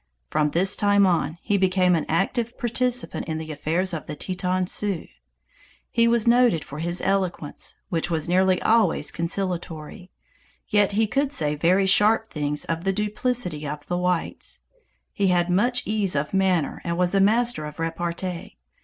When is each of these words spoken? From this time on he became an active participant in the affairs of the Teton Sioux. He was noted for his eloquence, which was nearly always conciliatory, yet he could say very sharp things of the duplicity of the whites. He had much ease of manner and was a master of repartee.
From 0.31 0.49
this 0.49 0.75
time 0.75 1.05
on 1.05 1.37
he 1.43 1.59
became 1.59 1.93
an 1.93 2.07
active 2.09 2.57
participant 2.57 3.27
in 3.27 3.37
the 3.37 3.51
affairs 3.51 3.93
of 3.93 4.07
the 4.07 4.15
Teton 4.15 4.65
Sioux. 4.65 5.05
He 5.91 6.07
was 6.07 6.27
noted 6.27 6.63
for 6.63 6.79
his 6.79 7.01
eloquence, 7.01 7.75
which 7.89 8.09
was 8.09 8.27
nearly 8.27 8.59
always 8.63 9.11
conciliatory, 9.11 10.09
yet 10.67 10.93
he 10.93 11.05
could 11.05 11.31
say 11.31 11.53
very 11.53 11.85
sharp 11.85 12.27
things 12.29 12.65
of 12.65 12.83
the 12.83 12.91
duplicity 12.91 13.67
of 13.67 13.85
the 13.85 13.95
whites. 13.99 14.61
He 15.13 15.27
had 15.27 15.51
much 15.51 15.85
ease 15.85 16.15
of 16.15 16.33
manner 16.33 16.81
and 16.83 16.97
was 16.97 17.13
a 17.13 17.19
master 17.19 17.67
of 17.67 17.77
repartee. 17.77 18.57